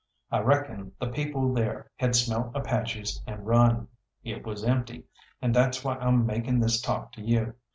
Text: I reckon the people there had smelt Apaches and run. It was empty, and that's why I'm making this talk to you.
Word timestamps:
I 0.31 0.39
reckon 0.39 0.93
the 0.99 1.09
people 1.09 1.53
there 1.53 1.91
had 1.97 2.15
smelt 2.15 2.55
Apaches 2.55 3.21
and 3.27 3.45
run. 3.45 3.87
It 4.23 4.43
was 4.43 4.63
empty, 4.63 5.03
and 5.43 5.53
that's 5.53 5.83
why 5.83 5.97
I'm 5.99 6.25
making 6.25 6.59
this 6.59 6.81
talk 6.81 7.11
to 7.11 7.21
you. 7.21 7.53